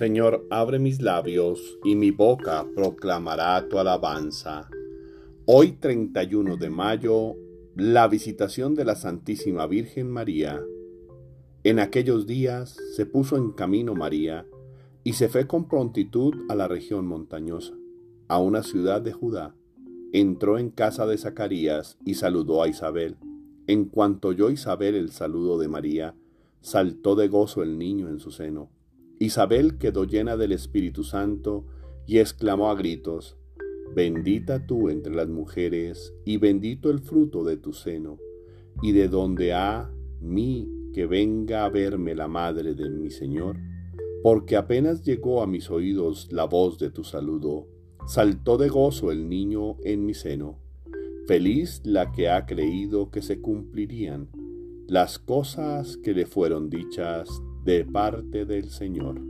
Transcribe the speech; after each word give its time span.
Señor, 0.00 0.46
abre 0.48 0.78
mis 0.78 1.02
labios 1.02 1.78
y 1.84 1.94
mi 1.94 2.10
boca 2.10 2.66
proclamará 2.74 3.68
tu 3.68 3.78
alabanza. 3.78 4.66
Hoy 5.44 5.72
31 5.72 6.56
de 6.56 6.70
mayo, 6.70 7.36
la 7.76 8.08
visitación 8.08 8.74
de 8.74 8.86
la 8.86 8.94
Santísima 8.94 9.66
Virgen 9.66 10.10
María. 10.10 10.58
En 11.64 11.78
aquellos 11.80 12.26
días 12.26 12.78
se 12.96 13.04
puso 13.04 13.36
en 13.36 13.50
camino 13.50 13.94
María 13.94 14.46
y 15.04 15.12
se 15.12 15.28
fue 15.28 15.46
con 15.46 15.68
prontitud 15.68 16.32
a 16.48 16.54
la 16.54 16.66
región 16.66 17.06
montañosa, 17.06 17.74
a 18.26 18.38
una 18.38 18.62
ciudad 18.62 19.02
de 19.02 19.12
Judá. 19.12 19.54
Entró 20.14 20.56
en 20.56 20.70
casa 20.70 21.04
de 21.04 21.18
Zacarías 21.18 21.98
y 22.06 22.14
saludó 22.14 22.62
a 22.62 22.68
Isabel. 22.68 23.18
En 23.66 23.84
cuanto 23.84 24.28
oyó 24.28 24.48
Isabel 24.48 24.94
el 24.94 25.10
saludo 25.10 25.58
de 25.58 25.68
María, 25.68 26.14
saltó 26.62 27.16
de 27.16 27.28
gozo 27.28 27.62
el 27.62 27.76
niño 27.76 28.08
en 28.08 28.18
su 28.18 28.30
seno. 28.30 28.70
Isabel 29.22 29.76
quedó 29.76 30.04
llena 30.04 30.38
del 30.38 30.50
Espíritu 30.52 31.04
Santo 31.04 31.66
y 32.06 32.20
exclamó 32.20 32.70
a 32.70 32.74
gritos, 32.74 33.36
Bendita 33.94 34.66
tú 34.66 34.88
entre 34.88 35.14
las 35.14 35.28
mujeres, 35.28 36.14
y 36.24 36.38
bendito 36.38 36.90
el 36.90 37.00
fruto 37.00 37.44
de 37.44 37.58
tu 37.58 37.74
seno, 37.74 38.16
y 38.80 38.92
de 38.92 39.08
donde 39.08 39.52
ha 39.52 39.90
mí 40.22 40.70
que 40.94 41.04
venga 41.04 41.66
a 41.66 41.68
verme 41.68 42.14
la 42.14 42.28
madre 42.28 42.74
de 42.74 42.88
mi 42.88 43.10
Señor, 43.10 43.58
porque 44.22 44.56
apenas 44.56 45.04
llegó 45.04 45.42
a 45.42 45.46
mis 45.46 45.70
oídos 45.70 46.32
la 46.32 46.44
voz 46.44 46.78
de 46.78 46.90
tu 46.90 47.04
saludo, 47.04 47.66
saltó 48.06 48.56
de 48.56 48.70
gozo 48.70 49.12
el 49.12 49.28
niño 49.28 49.76
en 49.84 50.06
mi 50.06 50.14
seno. 50.14 50.58
Feliz 51.26 51.82
la 51.84 52.10
que 52.10 52.30
ha 52.30 52.46
creído 52.46 53.10
que 53.10 53.20
se 53.20 53.42
cumplirían 53.42 54.30
las 54.88 55.18
cosas 55.18 55.98
que 55.98 56.14
le 56.14 56.24
fueron 56.24 56.70
dichas 56.70 57.42
de 57.64 57.84
parte 57.84 58.46
del 58.46 58.70
Señor. 58.70 59.20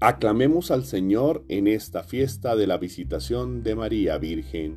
Aclamemos 0.00 0.70
al 0.70 0.84
Señor 0.84 1.44
en 1.48 1.68
esta 1.68 2.02
fiesta 2.02 2.56
de 2.56 2.66
la 2.66 2.78
visitación 2.78 3.62
de 3.62 3.76
María 3.76 4.18
Virgen. 4.18 4.76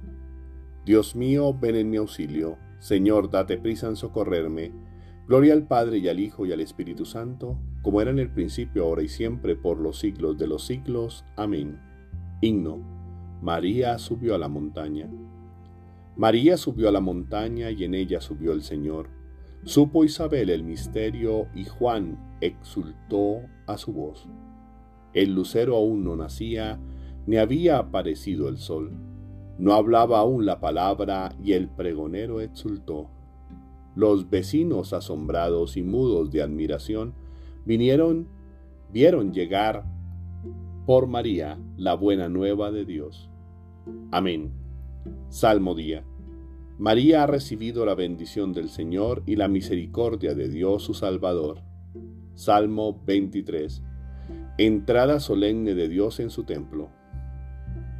Dios 0.86 1.16
mío, 1.16 1.58
ven 1.59 1.75
en 1.75 1.89
mi 1.89 1.97
auxilio. 1.97 2.58
Señor, 2.80 3.31
date 3.31 3.58
prisa 3.58 3.88
en 3.88 3.95
socorrerme. 3.95 4.72
Gloria 5.28 5.53
al 5.53 5.67
Padre 5.67 6.00
y 6.00 6.08
al 6.08 6.19
Hijo 6.19 6.45
y 6.45 6.52
al 6.52 6.59
Espíritu 6.59 7.06
Santo, 7.06 7.58
como 7.81 8.02
era 8.02 8.12
en 8.12 8.19
el 8.19 8.31
principio, 8.31 8.84
ahora 8.84 9.03
y 9.03 9.08
siempre, 9.08 9.56
por 9.56 9.80
los 9.80 10.00
siglos 10.00 10.38
de 10.38 10.47
los 10.47 10.66
siglos. 10.66 11.25
Amén. 11.36 11.80
Himno. 12.42 12.80
María 13.42 13.97
subió 13.97 14.36
a 14.36 14.38
la 14.38 14.47
montaña. 14.47 15.09
María 16.16 16.58
subió 16.58 16.89
a 16.89 16.92
la 16.92 17.00
montaña 17.00 17.72
y 17.72 17.84
en 17.84 17.95
ella 17.95 18.22
subió 18.22 18.52
el 18.52 18.62
Señor 18.62 19.20
Supo 19.63 20.03
Isabel 20.03 20.49
el 20.49 20.63
misterio 20.63 21.47
y 21.53 21.65
Juan 21.65 22.17
exultó 22.41 23.41
a 23.67 23.77
su 23.77 23.93
voz. 23.93 24.27
El 25.13 25.35
lucero 25.35 25.75
aún 25.75 26.03
no 26.03 26.15
nacía, 26.15 26.79
ni 27.27 27.37
había 27.37 27.77
aparecido 27.77 28.49
el 28.49 28.57
sol. 28.57 28.91
No 29.59 29.73
hablaba 29.73 30.19
aún 30.19 30.47
la 30.47 30.59
palabra 30.59 31.35
y 31.43 31.53
el 31.53 31.69
pregonero 31.69 32.41
exultó. 32.41 33.11
Los 33.95 34.31
vecinos 34.31 34.94
asombrados 34.94 35.77
y 35.77 35.83
mudos 35.83 36.31
de 36.31 36.41
admiración 36.41 37.13
vinieron, 37.63 38.27
vieron 38.91 39.31
llegar 39.31 39.85
por 40.88 41.05
María 41.05 41.59
la 41.77 41.94
buena 41.94 42.29
nueva 42.29 42.71
de 42.71 42.85
Dios. 42.85 43.29
Amén. 44.09 44.51
Salmo 45.29 45.75
día. 45.75 46.03
María 46.81 47.22
ha 47.22 47.28
recibido 47.28 47.86
la 47.86 47.94
bendición 47.94 48.53
del 48.53 48.68
Señor 48.68 49.22
y 49.28 49.36
la 49.36 49.47
misericordia 49.47 50.34
de 50.34 50.50
Dios 50.50 50.81
su 50.81 50.96
Salvador. 50.96 51.59
Salmo 52.34 53.03
23. 53.06 53.84
Entrada 54.58 55.19
solemne 55.19 55.75
de 55.75 55.88
Dios 55.88 56.19
en 56.19 56.31
su 56.31 56.44
templo. 56.44 56.90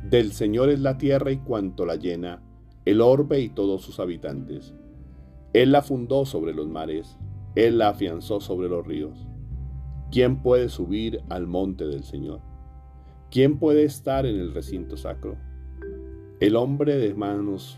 Del 0.09 0.31
Señor 0.31 0.69
es 0.69 0.80
la 0.80 0.97
tierra 0.97 1.30
y 1.30 1.38
cuanto 1.38 1.86
la 1.86 1.96
llena, 1.96 2.42
el 2.84 3.02
orbe 3.02 3.40
y 3.42 3.50
todos 3.50 3.84
sus 3.84 4.00
habitantes. 4.00 4.74
Él 5.53 5.74
la 5.74 5.84
fundó 5.84 6.25
sobre 6.25 6.56
los 6.56 6.68
mares, 6.68 7.19
Él 7.53 7.78
la 7.78 7.90
afianzó 7.90 8.40
sobre 8.40 8.68
los 8.68 8.88
ríos. 8.88 9.28
¿Quién 10.09 10.42
puede 10.42 10.69
subir 10.69 11.22
al 11.30 11.46
monte 11.46 11.86
del 11.86 12.03
Señor? 12.03 12.42
¿Quién 13.30 13.59
puede 13.59 13.84
estar 13.84 14.25
en 14.25 14.40
el 14.40 14.56
recinto 14.56 14.98
sacro? 14.98 15.38
El 16.40 16.56
hombre 16.56 16.98
de 16.98 17.13
manos 17.13 17.78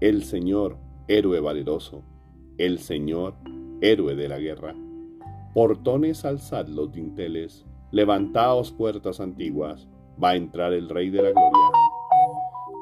El 0.00 0.24
Señor, 0.24 0.76
héroe 1.08 1.40
valeroso, 1.40 2.04
el 2.58 2.78
Señor, 2.78 3.34
héroe 3.80 4.14
de 4.14 4.28
la 4.28 4.38
guerra. 4.38 4.74
Portones 5.54 6.26
alzad 6.26 6.68
los 6.68 6.92
dinteles, 6.92 7.64
levantaos 7.92 8.72
puertas 8.72 9.20
antiguas, 9.20 9.88
va 10.22 10.30
a 10.30 10.36
entrar 10.36 10.74
el 10.74 10.90
Rey 10.90 11.08
de 11.08 11.22
la 11.22 11.30
Gloria. 11.30 11.70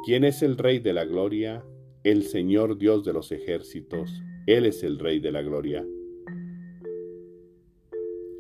¿Quién 0.04 0.24
es 0.24 0.42
el 0.42 0.58
Rey 0.58 0.80
de 0.80 0.92
la 0.92 1.04
Gloria? 1.04 1.64
El 2.03 2.24
Señor 2.24 2.78
Dios 2.78 3.04
de 3.04 3.12
los 3.12 3.30
ejércitos, 3.30 4.10
Él 4.47 4.66
es 4.66 4.82
el 4.82 4.98
Rey 4.98 5.20
de 5.20 5.30
la 5.30 5.42
Gloria. 5.42 5.86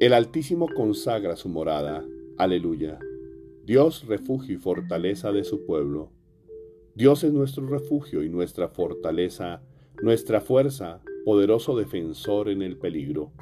El 0.00 0.12
Altísimo 0.12 0.68
consagra 0.74 1.36
su 1.36 1.48
morada, 1.48 2.04
aleluya. 2.38 2.98
Dios 3.64 4.04
refugio 4.06 4.56
y 4.56 4.58
fortaleza 4.58 5.30
de 5.30 5.44
su 5.44 5.64
pueblo. 5.64 6.10
Dios 6.96 7.24
es 7.24 7.32
nuestro 7.32 7.66
refugio 7.66 8.22
y 8.22 8.28
nuestra 8.28 8.68
fortaleza, 8.68 9.62
nuestra 10.00 10.40
fuerza, 10.40 11.02
poderoso 11.24 11.76
defensor 11.76 12.48
en 12.48 12.62
el 12.62 12.76
peligro. 12.76 13.32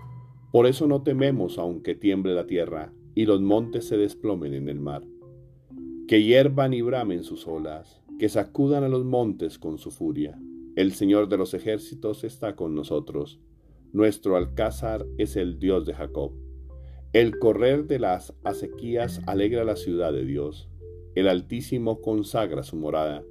Por 0.53 0.67
eso 0.67 0.87
no 0.87 1.03
tememos 1.03 1.59
aunque 1.59 1.95
tiemble 1.95 2.35
la 2.35 2.47
tierra 2.47 2.95
y 3.15 3.27
los 3.27 3.43
montes 3.43 3.87
se 3.87 3.99
desplomen 3.99 4.55
en 4.55 4.71
el 4.71 4.81
mar. 4.81 5.03
Que 6.09 6.23
hiervan 6.23 6.73
y 6.73 6.81
bramen 6.81 7.25
sus 7.25 7.47
olas, 7.47 8.01
que 8.19 8.31
sacudan 8.31 8.85
a 8.85 8.89
los 8.89 9.05
montes 9.05 9.59
con 9.59 9.77
su 9.77 9.91
furia. 9.91 10.41
El 10.75 10.93
Señor 10.93 11.29
de 11.29 11.37
los 11.37 11.53
ejércitos 11.53 12.25
está 12.25 12.57
con 12.57 12.75
nosotros. 12.75 13.39
Nuestro 13.93 14.37
alcázar 14.37 15.05
es 15.19 15.37
el 15.37 15.59
Dios 15.59 15.84
de 15.84 15.93
Jacob. 15.93 16.33
El 17.13 17.39
correr 17.39 17.87
de 17.87 17.99
las 17.99 18.33
acequias 18.45 19.21
alegra 19.27 19.65
la 19.65 19.77
ciudad 19.77 20.15
de 20.15 20.25
Dios. 20.25 20.71
El 21.15 21.29
Altísimo 21.29 22.01
consagra 22.01 22.63
su 22.63 22.77
morada. 22.77 23.22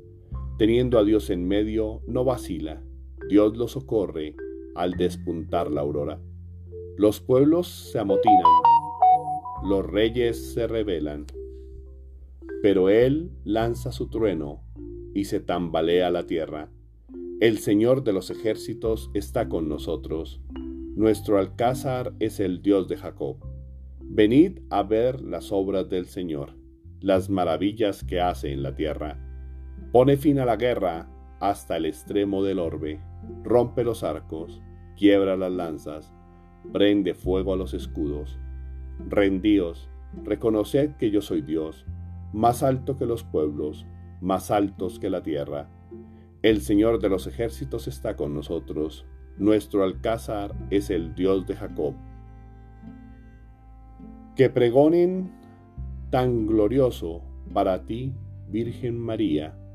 Teniendo 0.58 1.00
a 1.00 1.04
Dios 1.04 1.30
en 1.30 1.48
medio, 1.48 2.02
no 2.08 2.24
vacila. 2.24 2.82
Dios 3.30 3.58
lo 3.58 3.68
socorre 3.68 4.36
al 4.76 4.94
despuntar 4.94 5.72
la 5.72 5.82
aurora. 5.82 6.20
Los 6.98 7.20
pueblos 7.20 7.68
se 7.68 8.00
amotinan, 8.00 8.44
los 9.64 9.86
reyes 9.86 10.54
se 10.54 10.68
rebelan, 10.68 11.26
pero 12.62 12.90
Él 12.90 13.32
lanza 13.44 13.92
su 13.92 14.10
trueno 14.10 14.62
y 15.14 15.26
se 15.26 15.40
tambalea 15.40 16.12
la 16.12 16.26
tierra. 16.26 16.70
El 17.40 17.58
Señor 17.58 18.04
de 18.04 18.14
los 18.14 18.30
ejércitos 18.30 19.10
está 19.14 19.50
con 19.50 19.68
nosotros. 19.68 20.42
Nuestro 20.96 21.40
alcázar 21.40 22.14
es 22.20 22.40
el 22.40 22.62
Dios 22.62 22.88
de 22.88 22.98
Jacob. 22.98 23.38
Venid 24.02 24.60
a 24.70 24.84
ver 24.84 25.22
las 25.22 25.52
obras 25.52 25.90
del 25.90 26.06
Señor, 26.06 26.56
las 27.00 27.30
maravillas 27.30 28.04
que 28.04 28.20
hace 28.20 28.52
en 28.52 28.62
la 28.62 28.76
tierra. 28.76 29.31
Pone 29.92 30.16
fin 30.16 30.40
a 30.40 30.46
la 30.46 30.56
guerra 30.56 31.10
hasta 31.42 31.76
el 31.76 31.86
extremo 31.86 32.44
del 32.44 32.60
orbe, 32.60 33.02
rompe 33.44 33.84
los 33.84 34.04
arcos, 34.04 34.62
quiebra 34.96 35.36
las 35.36 35.52
lanzas, 35.52 36.14
prende 36.72 37.14
fuego 37.14 37.54
a 37.54 37.58
los 37.58 37.74
escudos. 37.74 38.40
Rendíos, 39.10 39.90
reconoced 40.24 40.96
que 40.96 41.12
yo 41.12 41.22
soy 41.22 41.42
Dios, 41.42 41.86
más 42.32 42.64
alto 42.64 42.98
que 42.98 43.06
los 43.06 43.26
pueblos, 43.26 43.86
más 44.22 44.50
altos 44.50 44.98
que 44.98 45.10
la 45.10 45.24
tierra. 45.24 45.70
El 46.42 46.62
Señor 46.62 47.00
de 47.02 47.10
los 47.10 47.28
ejércitos 47.28 47.90
está 47.90 48.16
con 48.16 48.34
nosotros, 48.34 49.06
nuestro 49.38 49.84
alcázar 49.84 50.56
es 50.70 50.90
el 50.90 51.16
Dios 51.16 51.46
de 51.48 51.56
Jacob. 51.58 51.96
Que 54.38 54.50
pregonen 54.50 55.34
tan 56.12 56.48
glorioso 56.48 57.22
para 57.54 57.86
ti, 57.86 58.14
Virgen 58.48 58.98
María, 58.98 59.58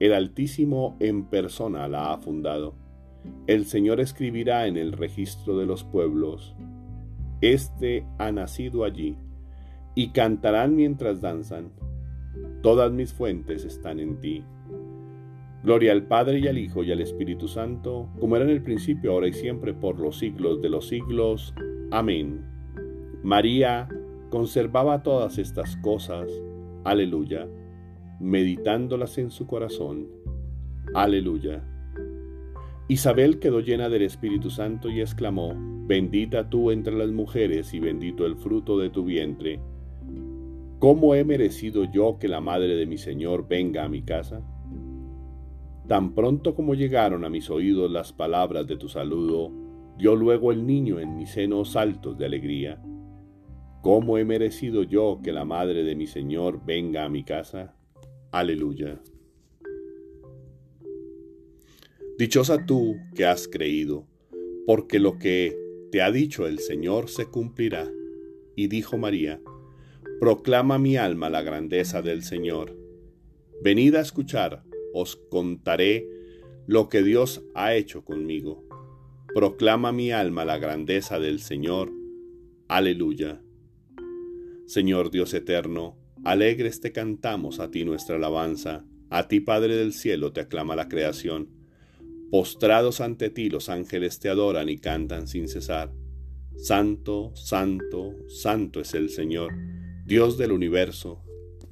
El 0.00 0.12
Altísimo 0.12 0.96
en 1.00 1.24
persona 1.24 1.88
la 1.88 2.12
ha 2.12 2.18
fundado. 2.18 2.74
El 3.46 3.64
Señor 3.64 4.00
escribirá 4.00 4.66
en 4.66 4.76
el 4.76 4.92
registro 4.92 5.56
de 5.58 5.66
los 5.66 5.84
pueblos, 5.84 6.54
Este 7.40 8.06
ha 8.18 8.32
nacido 8.32 8.84
allí, 8.84 9.16
y 9.94 10.08
cantarán 10.08 10.76
mientras 10.76 11.20
danzan. 11.20 11.70
Todas 12.62 12.90
mis 12.90 13.12
fuentes 13.12 13.64
están 13.64 14.00
en 14.00 14.20
ti. 14.20 14.44
Gloria 15.62 15.92
al 15.92 16.06
Padre 16.06 16.40
y 16.40 16.48
al 16.48 16.58
Hijo 16.58 16.82
y 16.82 16.92
al 16.92 17.00
Espíritu 17.00 17.48
Santo, 17.48 18.08
como 18.20 18.36
era 18.36 18.44
en 18.44 18.50
el 18.50 18.62
principio, 18.62 19.12
ahora 19.12 19.28
y 19.28 19.32
siempre, 19.32 19.72
por 19.72 19.98
los 19.98 20.18
siglos 20.18 20.60
de 20.60 20.68
los 20.68 20.88
siglos. 20.88 21.54
Amén. 21.90 22.44
María 23.22 23.88
conservaba 24.30 25.02
todas 25.02 25.38
estas 25.38 25.76
cosas. 25.76 26.28
Aleluya. 26.84 27.46
Meditándolas 28.20 29.18
en 29.18 29.30
su 29.30 29.46
corazón. 29.46 30.08
Aleluya. 30.94 31.62
Isabel 32.88 33.38
quedó 33.38 33.60
llena 33.60 33.88
del 33.88 34.02
Espíritu 34.02 34.50
Santo 34.50 34.90
y 34.90 35.00
exclamó, 35.00 35.54
Bendita 35.86 36.48
tú 36.48 36.70
entre 36.70 36.94
las 36.94 37.10
mujeres 37.10 37.74
y 37.74 37.80
bendito 37.80 38.26
el 38.26 38.36
fruto 38.36 38.78
de 38.78 38.90
tu 38.90 39.04
vientre. 39.04 39.60
¿Cómo 40.78 41.14
he 41.14 41.24
merecido 41.24 41.84
yo 41.90 42.18
que 42.18 42.28
la 42.28 42.40
madre 42.40 42.76
de 42.76 42.86
mi 42.86 42.98
Señor 42.98 43.48
venga 43.48 43.84
a 43.84 43.88
mi 43.88 44.02
casa? 44.02 44.42
Tan 45.88 46.14
pronto 46.14 46.54
como 46.54 46.74
llegaron 46.74 47.24
a 47.24 47.30
mis 47.30 47.50
oídos 47.50 47.90
las 47.90 48.12
palabras 48.12 48.66
de 48.66 48.76
tu 48.76 48.88
saludo, 48.88 49.50
dio 49.98 50.14
luego 50.14 50.52
el 50.52 50.66
niño 50.66 51.00
en 51.00 51.16
mis 51.16 51.30
senos 51.30 51.72
saltos 51.72 52.16
de 52.18 52.26
alegría. 52.26 52.82
¿Cómo 53.82 54.16
he 54.16 54.24
merecido 54.24 54.82
yo 54.82 55.20
que 55.22 55.32
la 55.32 55.44
madre 55.44 55.84
de 55.84 55.94
mi 55.94 56.06
Señor 56.06 56.64
venga 56.64 57.04
a 57.04 57.08
mi 57.10 57.24
casa? 57.24 57.74
Aleluya. 58.34 59.00
Dichosa 62.18 62.66
tú 62.66 62.96
que 63.14 63.26
has 63.26 63.46
creído, 63.46 64.08
porque 64.66 64.98
lo 64.98 65.20
que 65.20 65.56
te 65.92 66.02
ha 66.02 66.10
dicho 66.10 66.48
el 66.48 66.58
Señor 66.58 67.08
se 67.08 67.26
cumplirá. 67.26 67.88
Y 68.56 68.66
dijo 68.66 68.98
María, 68.98 69.40
Proclama 70.18 70.80
mi 70.80 70.96
alma 70.96 71.30
la 71.30 71.42
grandeza 71.42 72.02
del 72.02 72.24
Señor. 72.24 72.76
Venid 73.62 73.94
a 73.94 74.00
escuchar, 74.00 74.64
os 74.92 75.14
contaré 75.14 76.04
lo 76.66 76.88
que 76.88 77.04
Dios 77.04 77.44
ha 77.54 77.76
hecho 77.76 78.04
conmigo. 78.04 78.64
Proclama 79.32 79.92
mi 79.92 80.10
alma 80.10 80.44
la 80.44 80.58
grandeza 80.58 81.20
del 81.20 81.38
Señor. 81.38 81.92
Aleluya. 82.66 83.40
Señor 84.66 85.12
Dios 85.12 85.34
eterno, 85.34 86.03
alegres 86.24 86.80
te 86.80 86.92
cantamos 86.92 87.60
a 87.60 87.70
ti 87.70 87.84
nuestra 87.84 88.16
alabanza, 88.16 88.84
a 89.10 89.28
ti 89.28 89.40
Padre 89.40 89.76
del 89.76 89.92
cielo 89.92 90.32
te 90.32 90.40
aclama 90.40 90.74
la 90.76 90.88
creación 90.88 91.64
Postrados 92.34 93.00
ante 93.00 93.30
ti 93.30 93.48
los 93.48 93.68
ángeles 93.68 94.18
te 94.18 94.28
adoran 94.28 94.68
y 94.68 94.78
cantan 94.78 95.28
sin 95.28 95.48
cesar. 95.48 95.92
Santo, 96.56 97.30
santo, 97.36 98.16
santo 98.28 98.80
es 98.80 98.94
el 98.94 99.10
Señor, 99.10 99.52
Dios 100.04 100.36
del 100.36 100.50
universo. 100.50 101.22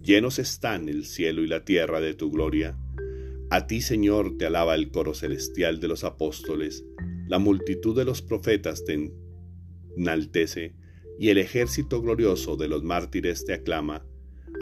Llenos 0.00 0.38
están 0.38 0.88
el 0.88 1.04
cielo 1.04 1.42
y 1.42 1.48
la 1.48 1.64
tierra 1.64 2.00
de 2.00 2.14
tu 2.14 2.30
gloria. 2.30 2.78
A 3.50 3.66
ti, 3.66 3.80
Señor, 3.80 4.36
te 4.38 4.46
alaba 4.46 4.76
el 4.76 4.92
coro 4.92 5.14
celestial 5.14 5.80
de 5.80 5.88
los 5.88 6.04
apóstoles. 6.04 6.84
La 7.26 7.40
multitud 7.40 7.96
de 7.96 8.04
los 8.04 8.22
profetas 8.22 8.84
te 8.84 9.12
enaltece 9.96 10.76
y 11.18 11.30
el 11.30 11.38
ejército 11.38 12.00
glorioso 12.00 12.56
de 12.56 12.68
los 12.68 12.84
mártires 12.84 13.44
te 13.44 13.54
aclama. 13.54 14.06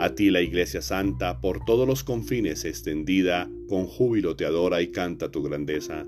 A 0.01 0.15
ti 0.15 0.31
la 0.31 0.41
Iglesia 0.41 0.81
Santa, 0.81 1.43
por 1.43 1.63
todos 1.67 1.87
los 1.87 2.05
confines 2.05 2.65
extendida, 2.65 3.51
con 3.69 3.85
júbilo 3.85 4.35
te 4.35 4.47
adora 4.47 4.81
y 4.81 4.93
canta 4.93 5.31
tu 5.31 5.43
grandeza. 5.43 6.07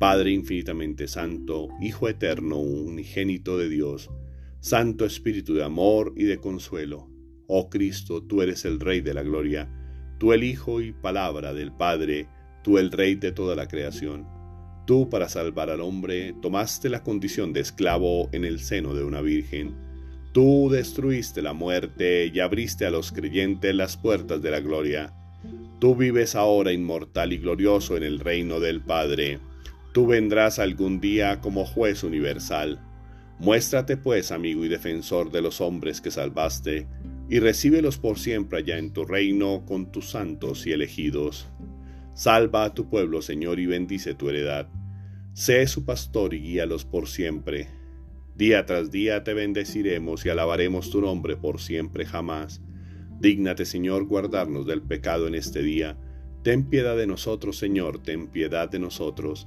Padre 0.00 0.32
infinitamente 0.32 1.06
santo, 1.06 1.68
Hijo 1.80 2.08
eterno, 2.08 2.58
unigénito 2.58 3.58
de 3.58 3.68
Dios, 3.68 4.10
Santo 4.58 5.04
Espíritu 5.04 5.54
de 5.54 5.62
amor 5.62 6.14
y 6.16 6.24
de 6.24 6.38
consuelo. 6.38 7.08
Oh 7.46 7.70
Cristo, 7.70 8.24
tú 8.24 8.42
eres 8.42 8.64
el 8.64 8.80
Rey 8.80 9.02
de 9.02 9.14
la 9.14 9.22
gloria, 9.22 9.70
tú 10.18 10.32
el 10.32 10.42
Hijo 10.42 10.80
y 10.80 10.90
palabra 10.90 11.54
del 11.54 11.70
Padre, 11.70 12.26
tú 12.64 12.76
el 12.76 12.90
Rey 12.90 13.14
de 13.14 13.30
toda 13.30 13.54
la 13.54 13.68
creación. 13.68 14.26
Tú, 14.84 15.08
para 15.08 15.28
salvar 15.28 15.70
al 15.70 15.80
hombre, 15.80 16.34
tomaste 16.42 16.88
la 16.88 17.04
condición 17.04 17.52
de 17.52 17.60
esclavo 17.60 18.28
en 18.32 18.44
el 18.44 18.58
seno 18.58 18.94
de 18.94 19.04
una 19.04 19.20
virgen 19.20 19.91
Tú 20.32 20.70
destruiste 20.70 21.42
la 21.42 21.52
muerte 21.52 22.30
y 22.32 22.40
abriste 22.40 22.86
a 22.86 22.90
los 22.90 23.12
creyentes 23.12 23.74
las 23.74 23.98
puertas 23.98 24.40
de 24.40 24.50
la 24.50 24.60
gloria. 24.60 25.12
Tú 25.78 25.94
vives 25.94 26.34
ahora 26.34 26.72
inmortal 26.72 27.34
y 27.34 27.36
glorioso 27.36 27.98
en 27.98 28.02
el 28.02 28.18
reino 28.18 28.58
del 28.58 28.80
Padre. 28.80 29.40
Tú 29.92 30.06
vendrás 30.06 30.58
algún 30.58 31.02
día 31.02 31.42
como 31.42 31.66
juez 31.66 32.02
universal. 32.02 32.80
Muéstrate 33.40 33.98
pues, 33.98 34.32
amigo 34.32 34.64
y 34.64 34.68
defensor 34.68 35.30
de 35.30 35.42
los 35.42 35.60
hombres 35.60 36.00
que 36.00 36.10
salvaste, 36.10 36.86
y 37.28 37.38
recíbelos 37.38 37.98
por 37.98 38.18
siempre 38.18 38.60
allá 38.60 38.78
en 38.78 38.94
tu 38.94 39.04
reino 39.04 39.66
con 39.66 39.92
tus 39.92 40.08
santos 40.08 40.66
y 40.66 40.72
elegidos. 40.72 41.46
Salva 42.14 42.64
a 42.64 42.72
tu 42.72 42.88
pueblo, 42.88 43.20
Señor, 43.20 43.60
y 43.60 43.66
bendice 43.66 44.14
tu 44.14 44.30
heredad. 44.30 44.66
Sé 45.34 45.66
su 45.66 45.84
pastor 45.84 46.32
y 46.32 46.40
guíalos 46.40 46.86
por 46.86 47.06
siempre 47.06 47.81
Día 48.36 48.64
tras 48.64 48.90
día 48.90 49.24
te 49.24 49.34
bendeciremos 49.34 50.24
y 50.24 50.30
alabaremos 50.30 50.90
tu 50.90 51.02
nombre 51.02 51.36
por 51.36 51.60
siempre 51.60 52.06
jamás. 52.06 52.62
Dígnate, 53.20 53.66
Señor, 53.66 54.06
guardarnos 54.06 54.66
del 54.66 54.80
pecado 54.80 55.28
en 55.28 55.34
este 55.34 55.62
día. 55.62 55.98
Ten 56.42 56.64
piedad 56.64 56.96
de 56.96 57.06
nosotros, 57.06 57.58
Señor, 57.58 58.02
ten 58.02 58.28
piedad 58.28 58.70
de 58.70 58.78
nosotros. 58.78 59.46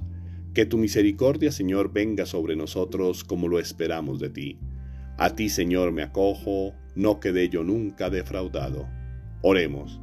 Que 0.54 0.66
tu 0.66 0.78
misericordia, 0.78 1.50
Señor, 1.50 1.92
venga 1.92 2.26
sobre 2.26 2.54
nosotros 2.54 3.24
como 3.24 3.48
lo 3.48 3.58
esperamos 3.58 4.20
de 4.20 4.30
ti. 4.30 4.58
A 5.18 5.34
ti, 5.34 5.48
Señor, 5.48 5.90
me 5.92 6.02
acojo, 6.02 6.72
no 6.94 7.18
quedé 7.18 7.48
yo 7.48 7.64
nunca 7.64 8.08
defraudado. 8.08 8.88
Oremos. 9.42 10.00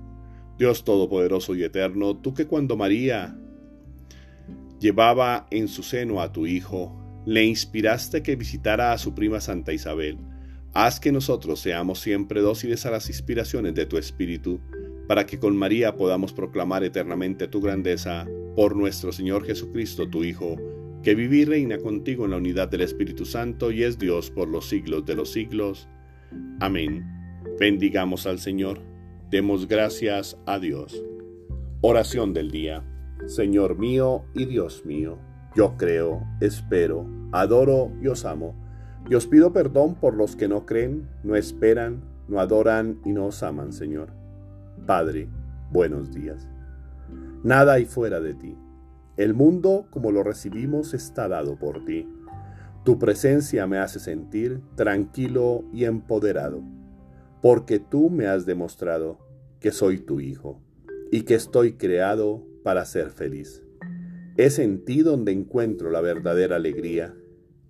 Dios 0.59 0.83
Todopoderoso 0.83 1.55
y 1.55 1.63
Eterno, 1.63 2.17
tú 2.17 2.33
que 2.33 2.47
cuando 2.47 2.75
María 2.75 3.35
llevaba 4.79 5.47
en 5.51 5.67
su 5.67 5.83
seno 5.83 6.21
a 6.21 6.31
tu 6.31 6.45
Hijo, 6.45 7.02
le 7.25 7.45
inspiraste 7.45 8.21
que 8.21 8.35
visitara 8.35 8.91
a 8.91 8.97
su 8.97 9.13
prima 9.13 9.39
Santa 9.39 9.71
Isabel. 9.73 10.17
Haz 10.73 10.99
que 10.99 11.11
nosotros 11.11 11.59
seamos 11.59 11.99
siempre 11.99 12.41
dóciles 12.41 12.85
a 12.85 12.91
las 12.91 13.07
inspiraciones 13.07 13.75
de 13.75 13.85
tu 13.85 13.97
Espíritu, 13.97 14.59
para 15.07 15.25
que 15.25 15.39
con 15.39 15.55
María 15.55 15.95
podamos 15.95 16.33
proclamar 16.33 16.83
eternamente 16.83 17.47
tu 17.47 17.61
grandeza 17.61 18.27
por 18.55 18.75
nuestro 18.75 19.11
Señor 19.11 19.45
Jesucristo, 19.45 20.09
tu 20.09 20.23
Hijo, 20.23 20.57
que 21.03 21.15
vive 21.15 21.37
y 21.37 21.45
reina 21.45 21.77
contigo 21.77 22.25
en 22.25 22.31
la 22.31 22.37
unidad 22.37 22.69
del 22.69 22.81
Espíritu 22.81 23.25
Santo 23.25 23.71
y 23.71 23.83
es 23.83 23.99
Dios 23.99 24.31
por 24.31 24.47
los 24.47 24.67
siglos 24.67 25.05
de 25.05 25.15
los 25.15 25.31
siglos. 25.31 25.87
Amén. 26.59 27.05
Bendigamos 27.59 28.25
al 28.25 28.39
Señor. 28.39 28.81
Demos 29.29 29.67
gracias 29.67 30.37
a 30.45 30.59
Dios. 30.59 31.03
Oración 31.81 32.33
del 32.33 32.51
día. 32.51 32.83
Señor 33.27 33.77
mío 33.77 34.25
y 34.33 34.45
Dios 34.45 34.85
mío 34.85 35.19
yo 35.55 35.77
creo, 35.77 36.23
espero, 36.39 37.05
adoro 37.31 37.91
y 38.01 38.07
os 38.07 38.25
amo. 38.25 38.55
Y 39.09 39.15
os 39.15 39.27
pido 39.27 39.53
perdón 39.53 39.95
por 39.95 40.15
los 40.15 40.35
que 40.35 40.47
no 40.47 40.65
creen, 40.65 41.07
no 41.23 41.35
esperan, 41.35 42.01
no 42.27 42.39
adoran 42.39 42.99
y 43.05 43.11
no 43.11 43.25
os 43.25 43.43
aman, 43.43 43.73
Señor. 43.73 44.09
Padre, 44.85 45.27
buenos 45.71 46.11
días. 46.11 46.47
Nada 47.43 47.73
hay 47.73 47.85
fuera 47.85 48.19
de 48.19 48.33
ti. 48.33 48.57
El 49.17 49.33
mundo 49.33 49.85
como 49.91 50.11
lo 50.11 50.23
recibimos 50.23 50.93
está 50.93 51.27
dado 51.27 51.57
por 51.57 51.85
ti. 51.85 52.09
Tu 52.83 52.97
presencia 52.97 53.67
me 53.67 53.77
hace 53.77 53.99
sentir 53.99 54.61
tranquilo 54.75 55.63
y 55.71 55.85
empoderado, 55.85 56.63
porque 57.41 57.79
tú 57.79 58.09
me 58.09 58.27
has 58.27 58.45
demostrado 58.45 59.19
que 59.59 59.71
soy 59.71 59.99
tu 59.99 60.19
hijo 60.19 60.59
y 61.11 61.21
que 61.21 61.35
estoy 61.35 61.73
creado 61.73 62.43
para 62.63 62.85
ser 62.85 63.11
feliz. 63.11 63.62
Es 64.35 64.57
en 64.57 64.83
ti 64.83 65.03
donde 65.03 65.31
encuentro 65.31 65.91
la 65.91 66.01
verdadera 66.01 66.55
alegría, 66.55 67.13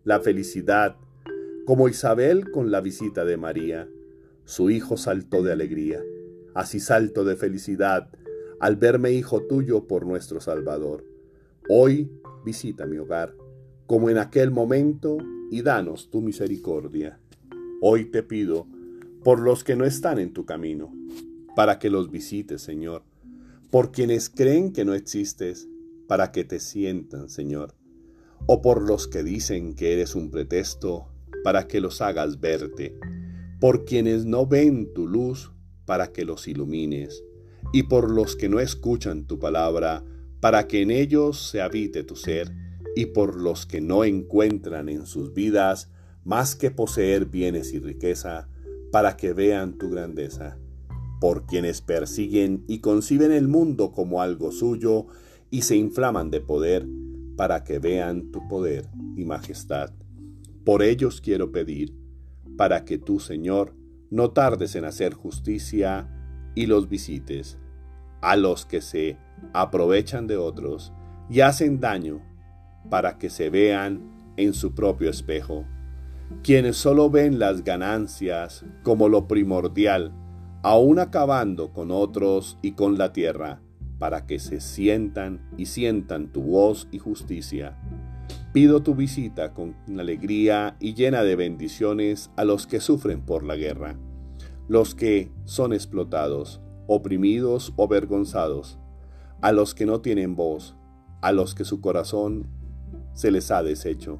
la 0.06 0.22
felicidad, 0.22 0.96
como 1.66 1.90
Isabel 1.90 2.52
con 2.52 2.72
la 2.72 2.80
visita 2.80 3.26
de 3.26 3.36
María. 3.36 3.90
Su 4.46 4.70
hijo 4.70 4.96
saltó 4.96 5.44
de 5.44 5.52
alegría, 5.52 6.02
así 6.54 6.80
salto 6.80 7.26
de 7.26 7.36
felicidad 7.36 8.10
al 8.62 8.78
verme 8.78 9.12
hijo 9.12 9.42
tuyo 9.42 9.88
por 9.88 10.06
nuestro 10.06 10.40
Salvador. 10.40 11.04
Hoy 11.68 12.10
visita 12.46 12.86
mi 12.86 12.98
hogar, 12.98 13.36
como 13.86 14.10
en 14.10 14.18
aquel 14.18 14.50
momento, 14.52 15.18
y 15.52 15.64
danos 15.64 16.10
tu 16.10 16.22
misericordia. 16.22 17.20
Hoy 17.82 18.06
te 18.06 18.24
pido 18.24 18.68
por 19.22 19.42
los 19.42 19.66
que 19.66 19.76
no 19.76 19.84
están 19.84 20.18
en 20.18 20.32
tu 20.32 20.46
camino, 20.46 20.94
para 21.58 21.78
que 21.78 21.90
los 21.90 22.10
visites, 22.10 22.62
Señor, 22.62 23.04
por 23.70 23.92
quienes 23.92 24.30
creen 24.30 24.72
que 24.72 24.86
no 24.86 24.94
existes, 24.94 25.68
para 26.08 26.32
que 26.32 26.44
te 26.44 26.60
sientan, 26.60 27.30
Señor, 27.30 27.76
o 28.46 28.62
por 28.62 28.82
los 28.82 29.08
que 29.08 29.24
dicen 29.24 29.76
que 29.76 29.94
eres 29.94 30.16
un 30.16 30.32
pretexto, 30.32 31.08
para 31.44 31.68
que 31.68 31.82
los 31.82 32.02
hagas 32.02 32.40
verte, 32.40 32.98
por 33.60 33.86
quienes 33.86 34.26
no 34.26 34.46
ven 34.46 34.94
tu 34.94 35.08
luz, 35.08 35.52
para 35.86 36.12
que 36.12 36.26
los 36.26 36.48
ilumines, 36.48 37.24
y 37.72 37.84
por 37.84 38.12
los 38.12 38.36
que 38.36 38.50
no 38.50 38.60
escuchan 38.60 39.26
tu 39.26 39.40
palabra, 39.40 40.04
para 40.40 40.68
que 40.68 40.82
en 40.82 40.92
ellos 40.92 41.50
se 41.50 41.62
habite 41.62 42.04
tu 42.04 42.16
ser, 42.16 42.52
y 42.96 43.08
por 43.08 43.40
los 43.40 43.66
que 43.66 43.82
no 43.82 44.04
encuentran 44.04 44.90
en 44.90 45.06
sus 45.06 45.34
vidas 45.34 45.90
más 46.24 46.56
que 46.56 46.72
poseer 46.72 47.26
bienes 47.26 47.74
y 47.74 47.80
riqueza, 47.80 48.48
para 48.92 49.18
que 49.18 49.34
vean 49.34 49.78
tu 49.78 49.90
grandeza, 49.90 50.58
por 51.20 51.46
quienes 51.46 51.82
persiguen 51.82 52.64
y 52.68 52.80
conciben 52.80 53.32
el 53.32 53.48
mundo 53.48 53.92
como 53.92 54.22
algo 54.22 54.52
suyo 54.52 55.08
y 55.54 55.62
se 55.62 55.76
inflaman 55.76 56.32
de 56.32 56.42
poder, 56.42 56.88
para 57.38 57.64
que 57.64 57.78
vean 57.78 58.32
tu 58.32 58.48
poder 58.48 58.90
y 59.16 59.24
majestad. 59.24 59.92
Por 60.66 60.82
ellos 60.82 61.22
quiero 61.22 61.52
pedir, 61.52 61.96
para 62.58 62.86
que 62.86 62.98
tú, 62.98 63.20
Señor, 63.20 63.76
no 64.10 64.32
tardes 64.32 64.76
en 64.76 64.84
hacer 64.84 65.14
justicia 65.14 66.10
y 66.56 66.66
los 66.66 66.90
visites, 66.90 67.60
a 68.22 68.36
los 68.36 68.66
que 68.66 68.82
se 68.82 69.20
aprovechan 69.54 70.26
de 70.26 70.38
otros 70.38 70.92
y 71.30 71.42
hacen 71.42 71.80
daño, 71.80 72.24
para 72.90 73.20
que 73.20 73.30
se 73.30 73.52
vean 73.52 74.34
en 74.38 74.56
su 74.56 74.74
propio 74.74 75.12
espejo 75.12 75.68
quienes 76.42 76.78
solo 76.78 77.12
ven 77.12 77.38
las 77.38 77.64
ganancias 77.64 78.66
como 78.82 79.08
lo 79.08 79.28
primordial, 79.28 80.14
aún 80.64 80.98
acabando 80.98 81.72
con 81.74 81.92
otros 81.92 82.58
y 82.64 82.72
con 82.72 82.98
la 82.98 83.14
tierra, 83.14 83.62
para 84.04 84.26
que 84.26 84.38
se 84.38 84.60
sientan 84.60 85.40
y 85.58 85.68
sientan 85.68 86.34
tu 86.34 86.42
voz 86.42 86.90
y 86.92 87.00
justicia. 87.00 87.80
Pido 88.52 88.84
tu 88.84 88.96
visita 88.96 89.54
con 89.54 89.78
alegría 89.98 90.76
y 90.82 90.94
llena 90.94 91.24
de 91.24 91.38
bendiciones 91.38 92.30
a 92.36 92.44
los 92.44 92.68
que 92.68 92.82
sufren 92.82 93.22
por 93.22 93.46
la 93.46 93.56
guerra, 93.56 93.96
los 94.68 94.94
que 94.94 95.32
son 95.46 95.72
explotados, 95.72 96.60
oprimidos 96.86 97.72
o 97.78 97.86
avergonzados, 97.86 98.78
a 99.40 99.54
los 99.54 99.74
que 99.74 99.86
no 99.86 100.02
tienen 100.02 100.36
voz, 100.36 100.76
a 101.22 101.32
los 101.32 101.56
que 101.56 101.64
su 101.64 101.80
corazón 101.80 102.50
se 103.14 103.32
les 103.32 103.52
ha 103.52 103.64
deshecho 103.64 104.20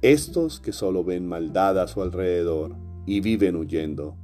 estos 0.00 0.60
que 0.60 0.72
solo 0.72 1.02
ven 1.02 1.26
maldad 1.26 1.76
a 1.80 1.88
su 1.88 2.02
alrededor 2.02 2.76
y 3.04 3.18
viven 3.18 3.56
huyendo. 3.56 4.16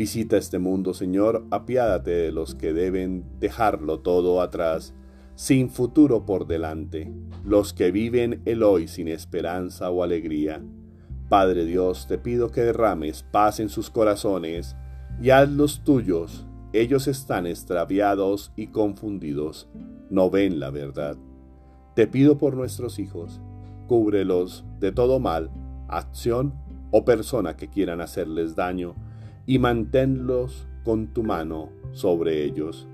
Visita 0.00 0.38
este 0.38 0.58
mundo, 0.58 0.94
Señor, 0.94 1.44
apiádate 1.50 2.10
de 2.10 2.32
los 2.32 2.54
que 2.54 2.72
deben 2.72 3.22
dejarlo 3.38 4.00
todo 4.00 4.40
atrás, 4.40 4.94
sin 5.34 5.68
futuro 5.68 6.24
por 6.24 6.46
delante, 6.46 7.12
los 7.44 7.74
que 7.74 7.90
viven 7.90 8.40
el 8.46 8.62
hoy 8.62 8.88
sin 8.88 9.08
esperanza 9.08 9.90
o 9.90 10.02
alegría. 10.02 10.62
Padre 11.28 11.66
Dios, 11.66 12.06
te 12.08 12.16
pido 12.16 12.50
que 12.50 12.62
derrames 12.62 13.24
paz 13.24 13.60
en 13.60 13.68
sus 13.68 13.90
corazones 13.90 14.74
y 15.20 15.28
haz 15.28 15.50
los 15.50 15.84
tuyos. 15.84 16.46
Ellos 16.72 17.06
están 17.06 17.46
extraviados 17.46 18.52
y 18.56 18.68
confundidos, 18.68 19.68
no 20.08 20.30
ven 20.30 20.60
la 20.60 20.70
verdad. 20.70 21.18
Te 21.94 22.06
pido 22.06 22.38
por 22.38 22.56
nuestros 22.56 22.98
hijos, 22.98 23.42
cúbrelos 23.86 24.64
de 24.78 24.92
todo 24.92 25.20
mal, 25.20 25.50
acción 25.88 26.54
o 26.90 27.04
persona 27.04 27.54
que 27.54 27.68
quieran 27.68 28.00
hacerles 28.00 28.56
daño, 28.56 28.94
y 29.46 29.58
manténlos 29.58 30.68
con 30.84 31.08
tu 31.08 31.22
mano 31.22 31.70
sobre 31.92 32.44
ellos. 32.44 32.88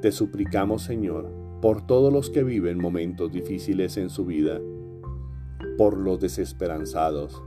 Te 0.00 0.12
suplicamos, 0.12 0.82
Señor, 0.82 1.30
por 1.60 1.86
todos 1.86 2.12
los 2.12 2.30
que 2.30 2.44
viven 2.44 2.78
momentos 2.78 3.32
difíciles 3.32 3.96
en 3.96 4.10
su 4.10 4.24
vida, 4.24 4.60
por 5.76 5.96
los 5.96 6.20
desesperanzados, 6.20 7.42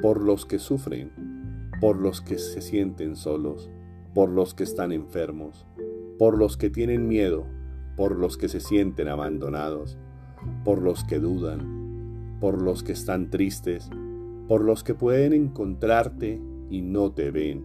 por 0.00 0.22
los 0.22 0.46
que 0.46 0.58
sufren, 0.58 1.12
por 1.80 1.96
los 1.96 2.20
que 2.20 2.38
se 2.38 2.60
sienten 2.60 3.16
solos, 3.16 3.70
por 4.14 4.28
los 4.28 4.54
que 4.54 4.64
están 4.64 4.92
enfermos, 4.92 5.66
por 6.18 6.38
los 6.38 6.56
que 6.56 6.70
tienen 6.70 7.08
miedo, 7.08 7.46
por 7.96 8.16
los 8.18 8.36
que 8.36 8.48
se 8.48 8.60
sienten 8.60 9.08
abandonados, 9.08 9.98
por 10.64 10.82
los 10.82 11.04
que 11.04 11.18
dudan, 11.18 12.36
por 12.40 12.60
los 12.60 12.82
que 12.82 12.92
están 12.92 13.30
tristes, 13.30 13.88
por 14.48 14.62
los 14.62 14.84
que 14.84 14.94
pueden 14.94 15.32
encontrarte 15.32 16.40
y 16.70 16.82
no 16.82 17.12
te 17.12 17.30
ven, 17.30 17.64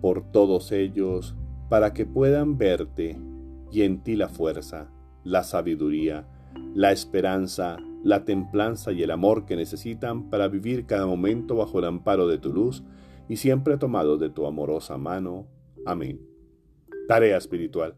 por 0.00 0.30
todos 0.30 0.72
ellos, 0.72 1.34
para 1.68 1.92
que 1.92 2.06
puedan 2.06 2.58
verte 2.58 3.18
y 3.70 3.82
en 3.82 4.02
ti 4.02 4.16
la 4.16 4.28
fuerza, 4.28 4.90
la 5.24 5.42
sabiduría, 5.42 6.26
la 6.74 6.92
esperanza, 6.92 7.78
la 8.02 8.24
templanza 8.24 8.92
y 8.92 9.02
el 9.02 9.10
amor 9.10 9.46
que 9.46 9.56
necesitan 9.56 10.28
para 10.28 10.48
vivir 10.48 10.86
cada 10.86 11.06
momento 11.06 11.56
bajo 11.56 11.78
el 11.78 11.86
amparo 11.86 12.28
de 12.28 12.38
tu 12.38 12.52
luz 12.52 12.82
y 13.28 13.36
siempre 13.36 13.78
tomado 13.78 14.18
de 14.18 14.30
tu 14.30 14.46
amorosa 14.46 14.98
mano. 14.98 15.46
Amén. 15.86 16.20
Tarea 17.08 17.36
espiritual. 17.36 17.94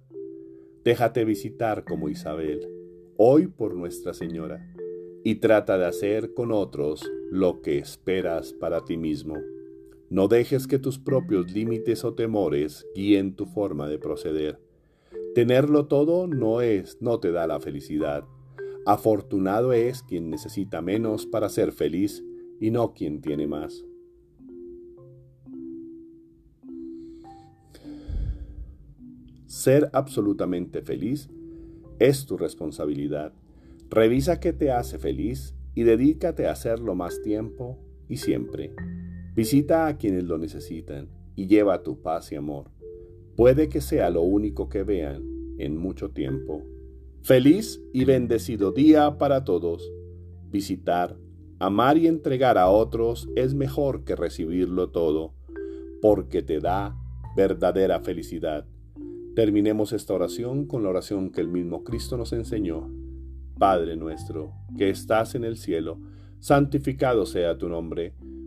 Déjate 0.84 1.24
visitar 1.24 1.84
como 1.84 2.08
Isabel, 2.08 2.68
hoy 3.16 3.46
por 3.46 3.74
Nuestra 3.74 4.12
Señora 4.12 4.64
y 5.24 5.36
trata 5.36 5.78
de 5.78 5.86
hacer 5.86 6.34
con 6.34 6.52
otros 6.52 7.10
lo 7.30 7.62
que 7.62 7.78
esperas 7.78 8.52
para 8.52 8.84
ti 8.84 8.98
mismo. 8.98 9.36
No 10.10 10.28
dejes 10.28 10.66
que 10.66 10.78
tus 10.78 10.98
propios 10.98 11.50
límites 11.50 12.04
o 12.04 12.14
temores 12.14 12.86
guíen 12.94 13.34
tu 13.34 13.46
forma 13.46 13.88
de 13.88 13.98
proceder. 13.98 14.60
Tenerlo 15.34 15.86
todo 15.86 16.26
no 16.26 16.60
es, 16.60 16.98
no 17.00 17.18
te 17.18 17.32
da 17.32 17.46
la 17.46 17.60
felicidad. 17.60 18.24
Afortunado 18.86 19.72
es 19.72 20.02
quien 20.02 20.30
necesita 20.30 20.82
menos 20.82 21.26
para 21.26 21.48
ser 21.48 21.72
feliz 21.72 22.22
y 22.60 22.70
no 22.70 22.92
quien 22.92 23.20
tiene 23.20 23.46
más. 23.46 23.84
Ser 29.46 29.88
absolutamente 29.92 30.82
feliz 30.82 31.30
es 31.98 32.26
tu 32.26 32.36
responsabilidad. 32.36 33.32
Revisa 33.88 34.40
qué 34.40 34.52
te 34.52 34.70
hace 34.70 34.98
feliz 34.98 35.54
y 35.74 35.84
dedícate 35.84 36.46
a 36.46 36.52
hacerlo 36.52 36.94
más 36.94 37.22
tiempo 37.22 37.78
y 38.08 38.18
siempre. 38.18 38.74
Visita 39.34 39.88
a 39.88 39.96
quienes 39.96 40.24
lo 40.24 40.38
necesitan 40.38 41.08
y 41.34 41.48
lleva 41.48 41.82
tu 41.82 42.00
paz 42.00 42.30
y 42.30 42.36
amor. 42.36 42.70
Puede 43.36 43.68
que 43.68 43.80
sea 43.80 44.08
lo 44.10 44.22
único 44.22 44.68
que 44.68 44.84
vean 44.84 45.24
en 45.58 45.76
mucho 45.76 46.10
tiempo. 46.10 46.62
Feliz 47.22 47.82
y 47.92 48.04
bendecido 48.04 48.70
día 48.70 49.18
para 49.18 49.44
todos. 49.44 49.90
Visitar, 50.50 51.16
amar 51.58 51.98
y 51.98 52.06
entregar 52.06 52.58
a 52.58 52.68
otros 52.68 53.28
es 53.34 53.54
mejor 53.54 54.04
que 54.04 54.14
recibirlo 54.14 54.90
todo, 54.90 55.34
porque 56.00 56.42
te 56.42 56.60
da 56.60 56.96
verdadera 57.36 57.98
felicidad. 58.00 58.66
Terminemos 59.34 59.92
esta 59.92 60.14
oración 60.14 60.66
con 60.66 60.84
la 60.84 60.90
oración 60.90 61.30
que 61.30 61.40
el 61.40 61.48
mismo 61.48 61.82
Cristo 61.82 62.16
nos 62.16 62.32
enseñó. 62.32 62.88
Padre 63.58 63.96
nuestro, 63.96 64.52
que 64.78 64.90
estás 64.90 65.34
en 65.34 65.42
el 65.42 65.56
cielo, 65.56 65.98
santificado 66.38 67.26
sea 67.26 67.58
tu 67.58 67.68
nombre, 67.68 68.14